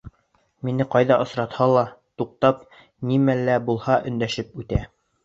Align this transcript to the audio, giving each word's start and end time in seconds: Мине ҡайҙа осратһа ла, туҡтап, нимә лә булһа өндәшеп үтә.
Мине 0.67 0.85
ҡайҙа 0.93 1.17
осратһа 1.25 1.67
ла, 1.71 1.83
туҡтап, 2.21 2.63
нимә 3.11 3.37
лә 3.43 3.59
булһа 3.69 3.99
өндәшеп 4.13 4.57
үтә. 4.65 4.81